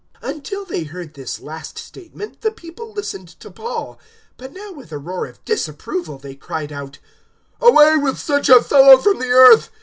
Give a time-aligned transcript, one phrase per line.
[0.23, 3.99] '"022:022 Until they heard this last statement the people listened to Paul,
[4.35, 6.97] but now with a roar of disapproval they cried out,
[7.61, 9.69] "Away with such a fellow from the earth!